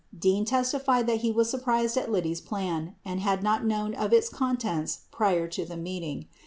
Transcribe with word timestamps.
Dean 0.17 0.45
testified 0.45 1.05
that 1.05 1.17
he 1.21 1.31
was 1.31 1.47
surprised 1.47 1.95
at 1.95 2.11
Liddy's 2.11 2.41
plan 2.41 2.95
and 3.05 3.21
bad 3.23 3.43
not 3.43 3.63
known 3.63 3.93
of 3.93 4.11
its 4.11 4.29
contents 4.29 5.01
prior 5.11 5.47
to 5.49 5.63
the 5.63 5.77
meeting. 5.77 6.25